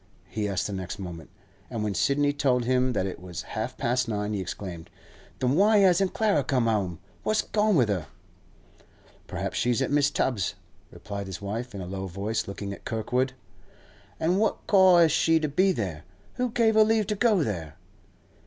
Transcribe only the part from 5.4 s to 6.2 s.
why hasn't